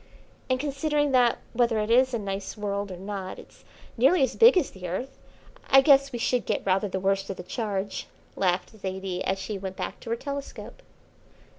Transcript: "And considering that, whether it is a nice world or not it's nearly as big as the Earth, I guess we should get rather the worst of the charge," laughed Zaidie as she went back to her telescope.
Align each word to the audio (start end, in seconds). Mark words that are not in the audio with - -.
"And 0.49 0.59
considering 0.59 1.11
that, 1.11 1.37
whether 1.53 1.77
it 1.77 1.91
is 1.91 2.11
a 2.11 2.17
nice 2.17 2.57
world 2.57 2.89
or 2.91 2.97
not 2.97 3.37
it's 3.37 3.63
nearly 3.97 4.23
as 4.23 4.35
big 4.35 4.57
as 4.57 4.71
the 4.71 4.87
Earth, 4.87 5.19
I 5.69 5.81
guess 5.81 6.11
we 6.11 6.17
should 6.17 6.47
get 6.47 6.65
rather 6.65 6.87
the 6.89 6.99
worst 6.99 7.29
of 7.29 7.37
the 7.37 7.43
charge," 7.43 8.07
laughed 8.35 8.71
Zaidie 8.75 9.23
as 9.23 9.37
she 9.37 9.59
went 9.59 9.75
back 9.75 9.99
to 9.99 10.09
her 10.09 10.15
telescope. 10.15 10.81